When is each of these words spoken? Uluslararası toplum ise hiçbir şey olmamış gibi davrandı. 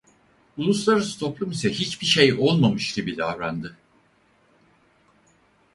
Uluslararası 0.57 1.19
toplum 1.19 1.51
ise 1.51 1.69
hiçbir 1.69 2.05
şey 2.05 2.33
olmamış 2.33 2.93
gibi 2.93 3.17
davrandı. 3.17 3.77